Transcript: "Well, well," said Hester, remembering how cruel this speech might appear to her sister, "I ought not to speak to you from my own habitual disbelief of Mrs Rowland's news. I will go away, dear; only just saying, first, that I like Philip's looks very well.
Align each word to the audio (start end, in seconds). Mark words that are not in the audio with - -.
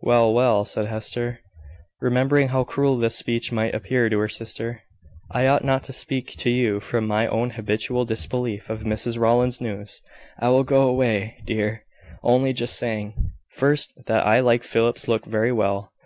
"Well, 0.00 0.32
well," 0.32 0.64
said 0.64 0.86
Hester, 0.86 1.40
remembering 2.00 2.48
how 2.48 2.64
cruel 2.64 2.96
this 2.96 3.14
speech 3.14 3.52
might 3.52 3.74
appear 3.74 4.08
to 4.08 4.18
her 4.20 4.26
sister, 4.30 4.80
"I 5.30 5.46
ought 5.46 5.64
not 5.66 5.82
to 5.82 5.92
speak 5.92 6.28
to 6.38 6.48
you 6.48 6.80
from 6.80 7.06
my 7.06 7.26
own 7.26 7.50
habitual 7.50 8.06
disbelief 8.06 8.70
of 8.70 8.84
Mrs 8.84 9.18
Rowland's 9.18 9.60
news. 9.60 10.00
I 10.38 10.48
will 10.48 10.64
go 10.64 10.88
away, 10.88 11.42
dear; 11.44 11.84
only 12.22 12.54
just 12.54 12.78
saying, 12.78 13.32
first, 13.52 13.92
that 14.06 14.24
I 14.26 14.40
like 14.40 14.62
Philip's 14.64 15.08
looks 15.08 15.28
very 15.28 15.52
well. 15.52 15.92